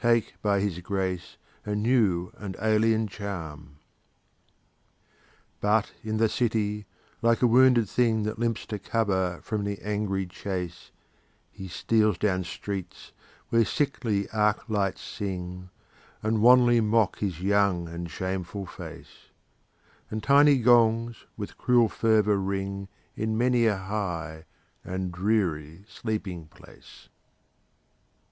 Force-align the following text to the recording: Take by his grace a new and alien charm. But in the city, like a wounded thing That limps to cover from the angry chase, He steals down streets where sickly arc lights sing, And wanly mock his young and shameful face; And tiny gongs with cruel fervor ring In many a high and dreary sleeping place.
Take 0.00 0.40
by 0.42 0.60
his 0.60 0.78
grace 0.78 1.38
a 1.64 1.74
new 1.74 2.30
and 2.36 2.54
alien 2.62 3.08
charm. 3.08 3.78
But 5.60 5.90
in 6.04 6.18
the 6.18 6.28
city, 6.28 6.86
like 7.20 7.42
a 7.42 7.48
wounded 7.48 7.88
thing 7.88 8.22
That 8.22 8.38
limps 8.38 8.64
to 8.66 8.78
cover 8.78 9.40
from 9.42 9.64
the 9.64 9.80
angry 9.82 10.24
chase, 10.28 10.92
He 11.50 11.66
steals 11.66 12.16
down 12.16 12.44
streets 12.44 13.10
where 13.48 13.64
sickly 13.64 14.28
arc 14.30 14.68
lights 14.68 15.00
sing, 15.02 15.68
And 16.22 16.40
wanly 16.40 16.80
mock 16.80 17.18
his 17.18 17.40
young 17.40 17.88
and 17.88 18.08
shameful 18.08 18.66
face; 18.66 19.30
And 20.12 20.22
tiny 20.22 20.58
gongs 20.58 21.24
with 21.36 21.58
cruel 21.58 21.88
fervor 21.88 22.36
ring 22.38 22.86
In 23.16 23.36
many 23.36 23.66
a 23.66 23.78
high 23.78 24.44
and 24.84 25.10
dreary 25.10 25.84
sleeping 25.88 26.46
place. 26.46 27.08